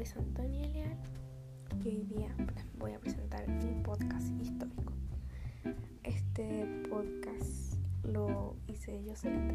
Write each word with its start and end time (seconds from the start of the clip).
nombre 0.00 0.04
es 0.04 0.16
Antonia 0.16 0.66
Leal 0.68 0.96
y 1.84 1.88
hoy 1.88 2.04
día 2.04 2.34
voy 2.78 2.92
a 2.92 3.00
presentar 3.00 3.46
mi 3.48 3.82
podcast 3.82 4.28
histórico. 4.40 4.94
Este 6.04 6.64
podcast 6.88 7.74
lo 8.04 8.56
hice 8.66 9.04
yo 9.04 9.14
solita. 9.14 9.54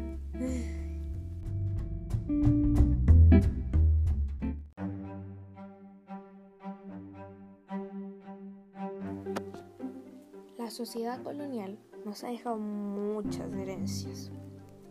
La 10.58 10.70
sociedad 10.70 11.22
colonial 11.24 11.76
nos 12.04 12.22
ha 12.22 12.28
dejado 12.28 12.58
muchas 12.58 13.52
herencias, 13.52 14.30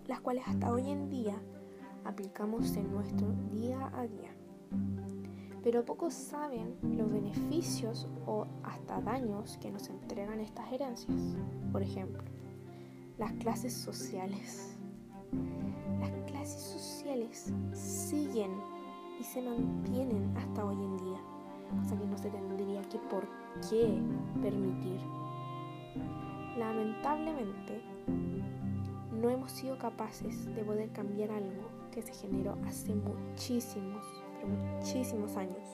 las 0.08 0.20
cuales 0.20 0.44
hasta 0.48 0.72
hoy 0.72 0.90
en 0.90 1.09
día 1.09 1.42
aplicamos 2.03 2.76
en 2.76 2.92
nuestro 2.92 3.31
día 3.53 3.90
a 3.95 4.06
día. 4.06 4.36
Pero 5.66 5.84
pocos 5.84 6.14
saben 6.14 6.78
los 6.96 7.12
beneficios 7.12 8.08
o 8.28 8.46
hasta 8.62 9.02
daños 9.02 9.58
que 9.58 9.72
nos 9.72 9.90
entregan 9.90 10.40
estas 10.40 10.72
herencias. 10.72 11.18
Por 11.72 11.82
ejemplo, 11.82 12.22
las 13.18 13.32
clases 13.34 13.73
sociales. 13.73 14.78
Las 16.00 16.12
clases 16.30 16.62
sociales 16.62 17.52
siguen 17.73 18.52
y 19.20 19.23
se 19.23 19.42
mantienen 19.42 20.38
hasta 20.38 20.64
hoy 20.64 20.76
en 20.76 20.98
día. 20.98 21.20
O 21.82 21.90
sea 21.90 21.98
que 21.98 22.06
no 22.06 22.18
se 22.20 22.30
tendría 22.30 22.82
que 22.84 23.00
por 23.00 23.28
qué 23.68 24.00
permitir. 24.44 25.00
Lamentablemente, 26.59 27.82
no 29.20 29.32
hemos 29.32 29.52
sido 29.52 29.80
capaces 29.80 30.45
de 30.54 30.64
poder 30.64 30.92
cambiar 30.92 31.32
algo 31.32 31.72
que 31.92 32.04
se 32.04 32.14
generó 32.14 32.56
hace 32.67 32.94
muchísimos, 32.94 34.06
pero 34.06 34.25
muchísimos 34.46 35.36
años. 35.38 35.68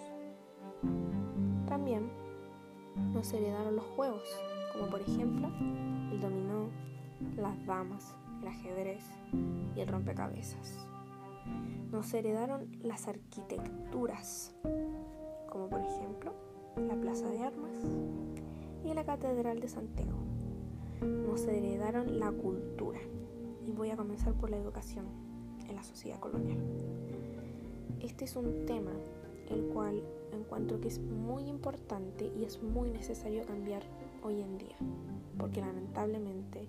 También 1.67 2.09
nos 3.13 3.31
heredaron 3.33 3.75
los 3.75 3.85
juegos, 3.85 4.23
como 4.73 4.89
por 4.89 5.01
ejemplo 5.01 5.49
el 6.11 6.19
dominó, 6.19 6.69
las 7.37 7.65
damas, 7.65 8.15
el 8.41 8.47
ajedrez 8.47 9.03
y 9.75 9.79
el 9.79 9.87
rompecabezas. 9.87 10.85
Nos 11.91 12.13
heredaron 12.13 12.71
las 12.81 13.07
arquitecturas, 13.07 14.55
como 15.49 15.69
por 15.69 15.81
ejemplo 15.81 16.33
la 16.77 16.95
Plaza 16.95 17.29
de 17.29 17.43
Armas 17.43 17.77
y 18.83 18.93
la 18.93 19.03
Catedral 19.03 19.59
de 19.59 19.67
Santiago. 19.67 20.17
Nos 21.01 21.45
heredaron 21.45 22.19
la 22.19 22.31
cultura. 22.31 22.99
Y 23.65 23.73
voy 23.73 23.91
a 23.91 23.97
comenzar 23.97 24.33
por 24.33 24.49
la 24.49 24.57
educación 24.57 25.05
en 25.67 25.75
la 25.75 25.83
sociedad 25.83 26.19
colonial. 26.19 26.57
Este 28.03 28.25
es 28.25 28.35
un 28.35 28.65
tema 28.65 28.91
el 29.49 29.61
cual 29.65 30.01
encuentro 30.31 30.81
que 30.81 30.87
es 30.87 30.99
muy 30.99 31.43
importante 31.43 32.31
y 32.35 32.45
es 32.45 32.61
muy 32.63 32.89
necesario 32.89 33.45
cambiar 33.45 33.83
hoy 34.23 34.41
en 34.41 34.57
día, 34.57 34.75
porque 35.37 35.61
lamentablemente 35.61 36.67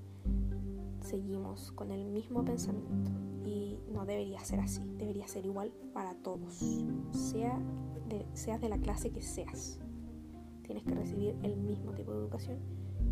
seguimos 1.00 1.72
con 1.72 1.90
el 1.90 2.04
mismo 2.04 2.44
pensamiento 2.44 3.10
y 3.46 3.78
no 3.92 4.04
debería 4.04 4.44
ser 4.44 4.60
así, 4.60 4.82
debería 4.98 5.26
ser 5.26 5.46
igual 5.46 5.72
para 5.94 6.14
todos, 6.16 6.62
sea 7.10 7.58
de, 8.08 8.26
seas 8.34 8.60
de 8.60 8.68
la 8.68 8.76
clase 8.78 9.10
que 9.10 9.22
seas. 9.22 9.80
Tienes 10.64 10.84
que 10.84 10.94
recibir 10.94 11.34
el 11.42 11.56
mismo 11.56 11.92
tipo 11.92 12.12
de 12.12 12.18
educación 12.18 12.58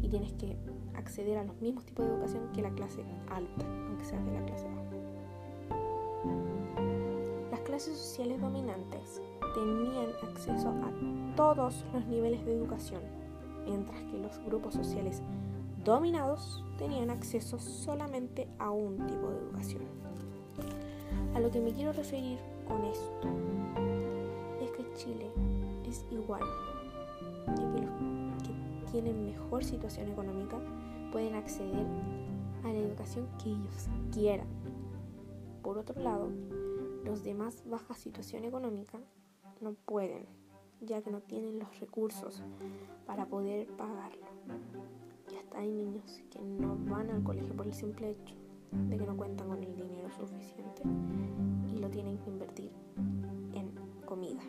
y 0.03 0.09
tienes 0.11 0.35
que 0.35 0.59
acceder 0.95 1.39
a 1.39 1.45
los 1.45 1.59
mismos 1.63 1.87
tipos 1.87 2.05
de 2.05 2.13
educación 2.13 2.53
que 2.53 2.61
la 2.61 2.71
clase 2.71 3.03
alta, 3.31 3.65
aunque 3.87 4.05
seas 4.05 4.25
de 4.27 4.33
la 4.33 4.45
clase 4.45 4.67
baja. 4.69 4.81
Las 7.81 7.87
clases 7.87 8.09
sociales 8.09 8.41
dominantes 8.43 9.23
tenían 9.55 10.11
acceso 10.23 10.69
a 10.69 11.35
todos 11.35 11.83
los 11.95 12.05
niveles 12.09 12.45
de 12.45 12.53
educación, 12.53 13.01
mientras 13.65 13.99
que 14.03 14.19
los 14.19 14.39
grupos 14.45 14.75
sociales 14.75 15.23
dominados 15.83 16.63
tenían 16.77 17.09
acceso 17.09 17.59
solamente 17.59 18.47
a 18.59 18.71
un 18.71 18.99
tipo 19.07 19.31
de 19.31 19.39
educación. 19.39 19.83
A 21.35 21.41
lo 21.41 21.51
que 21.51 21.59
me 21.59 21.73
quiero 21.73 21.95
referir 21.95 22.39
con 22.69 22.85
esto 22.85 23.29
es 24.61 24.71
que 24.73 24.93
Chile 24.97 25.31
es 25.89 26.05
igual, 26.11 26.43
ya 27.47 27.55
que 27.55 27.81
los 27.81 28.43
que 28.43 28.91
tienen 28.93 29.25
mejor 29.25 29.65
situación 29.65 30.11
económica 30.11 30.59
pueden 31.13 31.35
acceder 31.35 31.87
a 32.63 32.69
la 32.69 32.79
educación 32.79 33.27
que 33.43 33.49
ellos 33.49 33.89
quieran. 34.13 34.49
Por 35.63 35.79
otro 35.79 35.99
lado, 36.03 36.29
los 37.05 37.23
demás 37.23 37.63
baja 37.67 37.95
situación 37.95 38.45
económica 38.45 39.01
no 39.61 39.75
pueden, 39.75 40.27
ya 40.81 41.03
que 41.03 41.11
no 41.11 41.21
tienen 41.21 41.59
los 41.59 41.81
recursos 41.81 42.43
para 43.07 43.27
poder 43.27 43.67
pagarlo. 43.77 44.27
Y 45.33 45.37
hasta 45.37 45.59
hay 45.59 45.71
niños 45.71 46.23
que 46.31 46.41
no 46.41 46.77
van 46.91 47.11
al 47.11 47.23
colegio 47.23 47.55
por 47.55 47.67
el 47.67 47.75
simple 47.75 48.11
hecho 48.11 48.35
de 48.73 48.97
que 48.97 49.07
no 49.07 49.17
cuentan 49.17 49.49
con 49.49 49.63
el 49.63 49.75
dinero 49.75 50.11
suficiente 50.11 50.83
y 51.69 51.79
lo 51.79 51.91
tienen 51.91 52.19
que 52.19 52.31
invertir 52.31 52.73
en 53.53 53.73
comida 54.07 54.43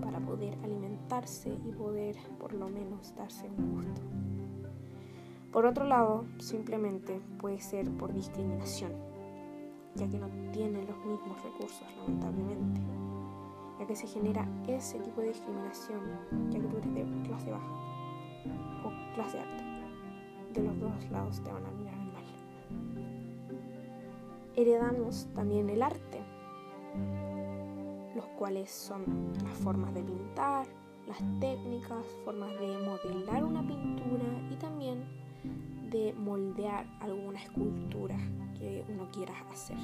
para 0.00 0.20
poder 0.20 0.56
alimentarse 0.62 1.50
y 1.64 1.72
poder 1.72 2.16
por 2.38 2.52
lo 2.52 2.68
menos 2.68 3.14
darse 3.16 3.48
un 3.48 3.74
gusto. 3.74 4.00
Por 5.52 5.66
otro 5.66 5.84
lado, 5.84 6.24
simplemente 6.38 7.20
puede 7.38 7.60
ser 7.60 7.90
por 7.92 8.12
discriminación 8.12 9.13
ya 9.94 10.08
que 10.08 10.18
no 10.18 10.28
tienen 10.52 10.86
los 10.86 10.96
mismos 11.04 11.42
recursos, 11.42 11.86
lamentablemente, 11.96 12.80
ya 13.78 13.86
que 13.86 13.96
se 13.96 14.06
genera 14.06 14.46
ese 14.66 14.98
tipo 15.00 15.20
de 15.20 15.28
discriminación, 15.28 16.00
ya 16.50 16.60
que 16.60 16.66
tú 16.66 16.76
eres 16.78 16.94
de 16.94 17.28
clase 17.28 17.50
baja 17.50 17.72
o 18.84 19.14
clase 19.14 19.40
alta. 19.40 19.64
De 20.52 20.62
los 20.62 20.78
dos 20.78 21.10
lados 21.10 21.42
te 21.42 21.52
van 21.52 21.66
a 21.66 21.70
mirar 21.70 21.96
mal. 21.96 22.24
Heredamos 24.56 25.28
también 25.34 25.68
el 25.68 25.82
arte, 25.82 26.22
los 28.14 28.26
cuales 28.38 28.70
son 28.70 29.32
las 29.44 29.56
formas 29.58 29.92
de 29.94 30.02
pintar, 30.02 30.66
las 31.08 31.18
técnicas, 31.40 32.06
formas 32.24 32.50
de 32.58 32.78
modelar 32.78 33.44
una 33.44 33.66
pintura 33.66 34.24
y 34.50 34.54
también 34.56 35.23
moldear 36.14 36.86
alguna 37.00 37.42
escultura 37.42 38.16
que 38.58 38.84
uno 38.88 39.10
quiera 39.10 39.34
hacer. 39.50 39.76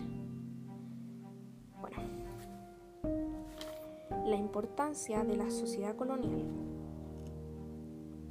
Bueno, 1.80 1.98
la 4.26 4.36
importancia 4.36 5.24
de 5.24 5.36
la 5.36 5.50
sociedad 5.50 5.96
colonial 5.96 6.44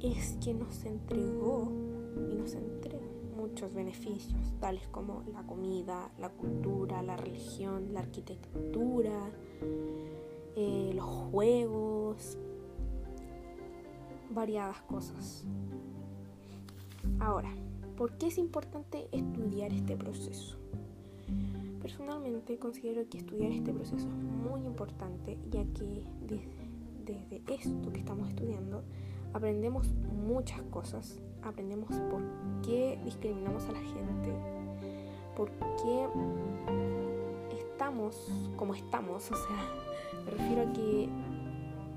es 0.00 0.36
que 0.42 0.54
nos 0.54 0.84
entregó 0.84 1.70
y 2.30 2.34
nos 2.34 2.54
entrega 2.54 3.06
muchos 3.36 3.72
beneficios, 3.72 4.40
tales 4.60 4.86
como 4.88 5.24
la 5.32 5.42
comida, 5.42 6.10
la 6.18 6.30
cultura, 6.30 7.02
la 7.02 7.16
religión, 7.16 7.92
la 7.92 8.00
arquitectura, 8.00 9.30
eh, 10.56 10.92
los 10.94 11.06
juegos, 11.30 12.38
variadas 14.30 14.80
cosas. 14.82 15.44
Ahora, 17.18 17.50
¿por 18.00 18.12
qué 18.12 18.28
es 18.28 18.38
importante 18.38 19.08
estudiar 19.12 19.74
este 19.74 19.94
proceso? 19.94 20.56
Personalmente 21.82 22.58
considero 22.58 23.06
que 23.10 23.18
estudiar 23.18 23.52
este 23.52 23.74
proceso 23.74 24.08
es 24.08 24.14
muy 24.14 24.62
importante 24.62 25.36
ya 25.50 25.62
que 25.74 26.02
desde, 27.06 27.42
esto 27.54 27.92
que 27.92 27.98
estamos 27.98 28.30
estudiando 28.30 28.84
aprendemos 29.34 29.92
muchas 30.26 30.62
cosas, 30.70 31.20
aprendemos 31.42 31.94
por 32.10 32.22
qué 32.62 32.98
discriminamos 33.04 33.66
a 33.66 33.72
la 33.72 33.80
gente, 33.80 34.32
por 35.36 35.50
qué 35.50 36.08
estamos 37.58 38.16
como 38.56 38.74
estamos, 38.74 39.30
o 39.30 39.34
sea, 39.36 40.24
me 40.24 40.30
refiero 40.30 40.62
a 40.62 40.72
que 40.72 41.06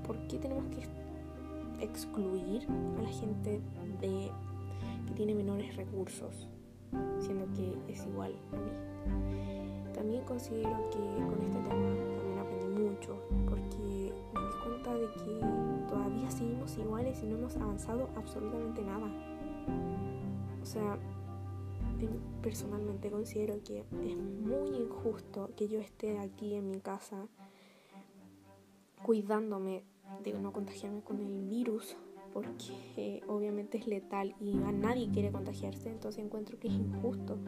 por 0.06 0.18
qué 0.26 0.36
tenemos 0.36 0.66
que 0.66 1.82
excluir 1.82 2.68
a 2.98 3.00
la 3.00 3.08
gente 3.08 3.62
de 4.02 4.30
que 5.06 5.14
tiene 5.14 5.34
menores 5.34 5.76
recursos, 5.76 6.48
siendo 7.18 7.46
que 7.52 7.92
es 7.92 8.04
igual 8.06 8.34
a 8.52 8.56
mí. 8.56 9.92
También 9.94 10.24
considero 10.24 10.90
que 10.90 10.98
con 10.98 11.40
este 11.42 11.58
tema 11.58 11.94
también 12.18 12.38
aprendí 12.38 12.82
mucho, 12.82 13.16
porque 13.48 14.12
me 14.34 14.40
di 14.40 14.54
cuenta 14.62 14.94
de 14.94 15.06
que 15.12 15.88
todavía 15.88 16.30
seguimos 16.30 16.76
iguales 16.76 17.22
y 17.22 17.26
no 17.26 17.38
hemos 17.38 17.56
avanzado 17.56 18.08
absolutamente 18.16 18.82
nada. 18.82 19.06
O 20.62 20.66
sea, 20.66 20.98
personalmente 22.42 23.10
considero 23.10 23.62
que 23.64 23.80
es 23.80 24.16
muy 24.16 24.76
injusto 24.76 25.50
que 25.56 25.68
yo 25.68 25.78
esté 25.80 26.18
aquí 26.18 26.54
en 26.54 26.70
mi 26.70 26.80
casa 26.80 27.26
cuidándome 29.02 29.84
de 30.22 30.32
no 30.34 30.52
contagiarme 30.52 31.02
con 31.02 31.20
el 31.20 31.48
virus 31.48 31.96
porque 32.34 33.22
obviamente 33.28 33.78
es 33.78 33.86
letal 33.86 34.34
y 34.40 34.58
a 34.58 34.72
nadie 34.72 35.08
quiere 35.10 35.32
contagiarse, 35.32 35.88
entonces 35.88 36.22
encuentro 36.22 36.58
que 36.58 36.68
es 36.68 36.74
injusto 36.74 37.38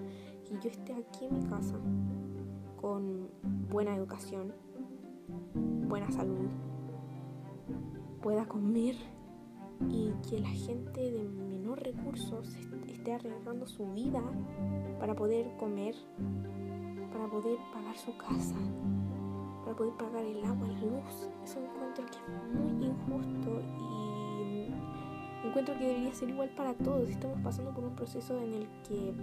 que 0.44 0.54
yo 0.62 0.70
esté 0.70 0.94
aquí 0.94 1.26
en 1.26 1.34
mi 1.34 1.44
casa 1.44 1.78
con 2.80 3.28
buena 3.68 3.94
educación 3.94 4.54
buena 5.88 6.10
salud, 6.10 6.48
pueda 8.22 8.46
comer 8.46 8.96
y 9.88 10.12
que 10.28 10.40
la 10.40 10.48
gente 10.48 11.12
de 11.12 11.28
menor 11.28 11.82
recursos 11.82 12.56
esté 12.88 13.12
arriesgando 13.12 13.66
su 13.66 13.92
vida 13.92 14.22
para 14.98 15.14
poder 15.14 15.46
comer, 15.58 15.94
para 17.12 17.28
poder 17.28 17.58
pagar 17.72 17.96
su 17.96 18.16
casa, 18.16 18.56
para 19.64 19.76
poder 19.76 19.94
pagar 19.94 20.24
el 20.24 20.44
agua, 20.44 20.66
la 20.66 20.80
luz. 20.80 21.30
Encuentro 25.56 25.78
que 25.78 25.86
debería 25.86 26.12
ser 26.12 26.28
igual 26.28 26.50
para 26.50 26.74
todos. 26.74 27.08
Estamos 27.08 27.40
pasando 27.42 27.72
por 27.72 27.84
un 27.84 27.96
proceso 27.96 28.38
en 28.42 28.52
el 28.52 28.68
que 28.86 29.14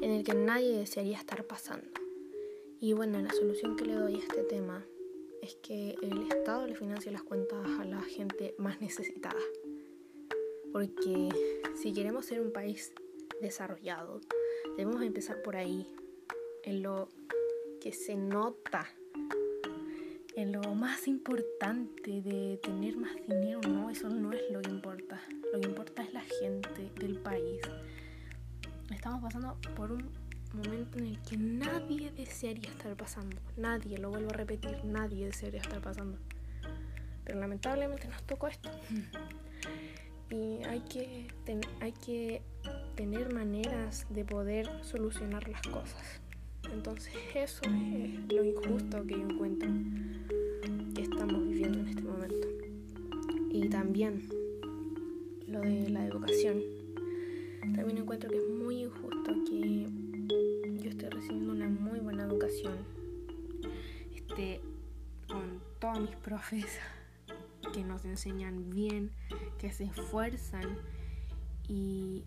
en 0.00 0.10
el 0.10 0.24
que 0.24 0.34
nadie 0.34 0.78
desearía 0.78 1.18
estar 1.18 1.44
pasando. 1.44 1.86
Y 2.80 2.94
bueno, 2.94 3.20
la 3.20 3.30
solución 3.30 3.76
que 3.76 3.84
le 3.84 3.92
doy 3.92 4.14
a 4.14 4.18
este 4.20 4.42
tema 4.44 4.86
es 5.42 5.56
que 5.56 5.94
el 6.02 6.22
Estado 6.28 6.66
le 6.66 6.76
financie 6.76 7.12
las 7.12 7.22
cuentas 7.22 7.58
a 7.78 7.84
la 7.84 8.00
gente 8.00 8.54
más 8.56 8.80
necesitada. 8.80 9.42
Porque 10.72 11.28
si 11.76 11.92
queremos 11.92 12.24
ser 12.24 12.40
un 12.40 12.52
país 12.52 12.90
desarrollado, 13.42 14.22
debemos 14.78 15.02
empezar 15.02 15.42
por 15.42 15.56
ahí, 15.56 15.86
en 16.62 16.82
lo 16.82 17.10
se 17.92 18.16
nota, 18.16 18.86
en 20.36 20.52
lo 20.52 20.74
más 20.74 21.08
importante 21.08 22.22
de 22.22 22.58
tener 22.62 22.96
más 22.96 23.14
dinero. 23.26 23.60
No, 23.68 23.90
eso 23.90 24.08
no 24.08 24.32
es 24.32 24.40
lo 24.52 24.62
que 24.62 24.70
importa. 24.70 25.20
Lo 25.52 25.60
que 25.60 25.68
importa 25.68 26.02
es 26.02 26.12
la 26.12 26.20
gente 26.20 26.90
del 27.00 27.18
país. 27.18 27.60
Estamos 28.90 29.22
pasando 29.22 29.56
por 29.74 29.90
un 29.90 30.08
momento 30.52 30.98
en 30.98 31.06
el 31.06 31.22
que 31.22 31.36
nadie 31.36 32.10
desearía 32.12 32.70
estar 32.70 32.96
pasando. 32.96 33.36
Nadie, 33.56 33.98
lo 33.98 34.10
vuelvo 34.10 34.30
a 34.30 34.34
repetir, 34.34 34.84
nadie 34.84 35.26
desearía 35.26 35.60
estar 35.60 35.80
pasando. 35.80 36.18
Pero 37.24 37.40
lamentablemente 37.40 38.06
nos 38.08 38.22
tocó 38.22 38.48
esto. 38.48 38.70
Y 40.30 40.62
hay 40.64 40.80
que, 40.80 41.26
hay 41.80 41.92
que 41.92 42.42
tener 42.96 43.32
maneras 43.32 44.06
de 44.10 44.26
poder 44.26 44.68
solucionar 44.84 45.48
las 45.48 45.62
cosas. 45.62 46.20
Entonces 46.72 47.14
eso 47.34 47.62
es 47.64 48.32
lo 48.32 48.44
injusto 48.44 49.06
que 49.06 49.14
yo 49.14 49.28
encuentro 49.28 49.68
que 50.94 51.02
estamos 51.02 51.46
viviendo 51.46 51.80
en 51.80 51.88
este 51.88 52.02
momento. 52.02 52.48
Y 53.50 53.68
también 53.68 54.28
lo 55.46 55.60
de 55.60 55.88
la 55.90 56.06
educación. 56.06 56.62
También 57.60 57.98
encuentro 57.98 58.30
que 58.30 58.36
es 58.36 58.48
muy 58.48 58.82
injusto 58.82 59.34
que 59.46 59.88
estoy 60.88 61.08
recibiendo 61.10 61.52
una 61.52 61.68
muy 61.68 62.00
buena 62.00 62.24
educación. 62.24 62.76
Este, 64.14 64.60
con 65.28 65.60
todos 65.78 66.00
mis 66.00 66.16
profes 66.16 66.66
que 67.72 67.84
nos 67.84 68.04
enseñan 68.04 68.70
bien, 68.70 69.12
que 69.58 69.70
se 69.70 69.84
esfuerzan 69.84 70.78
y 71.68 72.24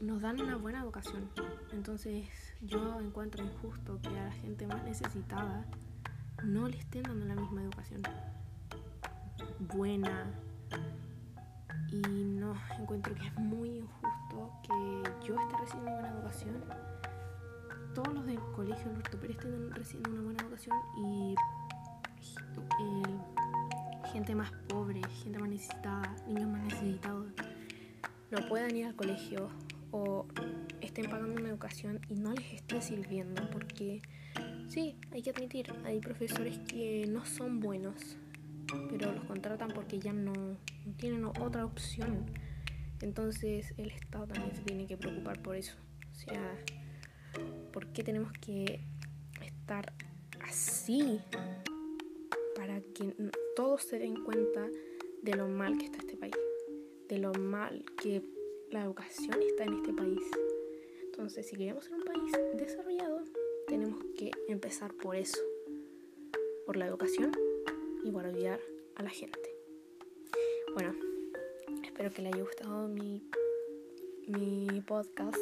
nos 0.00 0.20
dan 0.20 0.40
una 0.40 0.56
buena 0.56 0.82
educación. 0.82 1.28
Entonces 1.72 2.28
yo 2.60 3.00
encuentro 3.00 3.44
injusto 3.44 4.00
que 4.02 4.08
a 4.08 4.24
la 4.24 4.32
gente 4.32 4.66
más 4.66 4.82
necesitada 4.84 5.64
no 6.42 6.68
le 6.68 6.78
estén 6.78 7.02
dando 7.04 7.26
la 7.26 7.34
misma 7.34 7.62
educación 7.62 8.02
buena. 9.74 10.26
Y 11.90 12.24
no, 12.24 12.54
encuentro 12.78 13.14
que 13.14 13.26
es 13.26 13.34
muy 13.38 13.78
injusto 13.78 14.50
que 14.62 15.26
yo 15.26 15.38
esté 15.38 15.56
recibiendo 15.58 15.92
buena 15.92 16.10
educación 16.10 16.62
todos 17.94 18.12
los 18.12 18.26
del 18.26 18.40
colegio 18.56 18.92
Norte 18.92 19.16
estén 19.30 19.70
recibiendo 19.70 20.10
una 20.10 20.22
buena 20.22 20.42
educación 20.42 20.76
y 20.98 21.34
gente 24.12 24.34
más 24.34 24.50
pobre, 24.68 25.00
gente 25.22 25.38
más 25.38 25.48
necesitada, 25.48 26.14
niños 26.26 26.48
más 26.50 26.62
necesitados, 26.62 27.26
no 28.30 28.48
puedan 28.48 28.76
ir 28.76 28.86
al 28.86 28.96
colegio 28.96 29.48
o 29.94 30.26
estén 30.80 31.08
pagando 31.08 31.40
una 31.40 31.50
educación 31.50 32.00
y 32.08 32.14
no 32.14 32.32
les 32.32 32.54
esté 32.54 32.82
sirviendo 32.82 33.48
porque 33.50 34.02
sí, 34.68 34.96
hay 35.12 35.22
que 35.22 35.30
admitir, 35.30 35.72
hay 35.84 36.00
profesores 36.00 36.58
que 36.66 37.06
no 37.06 37.24
son 37.24 37.60
buenos, 37.60 38.16
pero 38.90 39.12
los 39.12 39.24
contratan 39.24 39.68
porque 39.68 40.00
ya 40.00 40.12
no, 40.12 40.58
tienen 40.96 41.24
otra 41.24 41.64
opción. 41.64 42.26
Entonces 43.02 43.72
el 43.76 43.90
Estado 43.90 44.26
también 44.26 44.54
se 44.56 44.62
tiene 44.62 44.86
que 44.86 44.96
preocupar 44.96 45.40
por 45.42 45.54
eso. 45.54 45.76
O 46.10 46.14
sea, 46.14 46.56
¿Por 47.72 47.88
qué 47.88 48.04
tenemos 48.04 48.32
que 48.32 48.80
estar 49.44 49.92
así? 50.46 51.20
Para 52.54 52.80
que 52.80 53.14
todos 53.56 53.82
se 53.82 53.98
den 53.98 54.22
cuenta 54.22 54.68
de 55.22 55.34
lo 55.34 55.48
mal 55.48 55.76
que 55.78 55.86
está 55.86 55.98
este 55.98 56.16
país, 56.16 56.34
de 57.08 57.18
lo 57.18 57.32
mal 57.32 57.84
que 58.00 58.22
la 58.74 58.82
educación 58.82 59.40
está 59.40 59.62
en 59.62 59.74
este 59.74 59.92
país. 59.92 60.20
Entonces, 61.04 61.46
si 61.46 61.56
queremos 61.56 61.84
ser 61.84 61.94
un 61.94 62.02
país 62.02 62.32
desarrollado, 62.54 63.22
tenemos 63.68 64.02
que 64.18 64.32
empezar 64.48 64.92
por 64.94 65.14
eso, 65.14 65.40
por 66.66 66.76
la 66.76 66.86
educación 66.86 67.30
y 68.02 68.10
por 68.10 68.26
ayudar 68.26 68.58
a 68.96 69.04
la 69.04 69.10
gente. 69.10 69.38
Bueno, 70.72 70.92
espero 71.84 72.10
que 72.10 72.22
le 72.22 72.28
haya 72.30 72.42
gustado 72.42 72.88
mi, 72.88 73.22
mi 74.26 74.80
podcast 74.80 75.38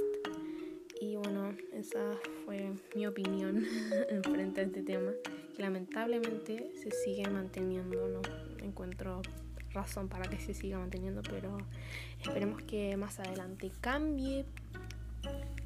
y 1.00 1.16
bueno, 1.16 1.56
esa 1.72 2.18
fue 2.44 2.70
mi 2.94 3.06
opinión 3.06 3.64
en 4.10 4.22
frente 4.24 4.60
a 4.60 4.64
este 4.64 4.82
tema, 4.82 5.12
que 5.56 5.62
lamentablemente 5.62 6.70
se 6.74 6.90
sigue 6.90 7.26
manteniendo, 7.30 8.08
no 8.08 8.20
encuentro 8.62 9.22
razón 9.72 10.08
para 10.08 10.28
que 10.28 10.38
se 10.38 10.54
siga 10.54 10.78
manteniendo, 10.78 11.22
pero 11.22 11.58
esperemos 12.20 12.62
que 12.62 12.96
más 12.96 13.18
adelante 13.18 13.70
cambie 13.80 14.46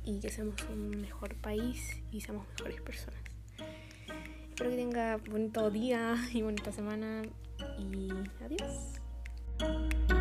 y 0.04 0.20
que 0.20 0.30
seamos 0.30 0.62
un 0.70 0.90
mejor 0.90 1.34
país 1.36 2.00
y 2.12 2.20
seamos 2.20 2.46
mejores 2.56 2.80
personas. 2.80 3.20
Espero 4.48 4.70
que 4.70 4.76
tenga 4.76 5.16
bonito 5.16 5.70
día 5.70 6.16
y 6.32 6.42
bonita 6.42 6.72
semana 6.72 7.22
y 7.78 8.10
adiós. 8.44 10.15